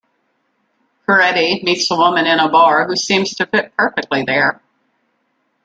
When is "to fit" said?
3.35-3.71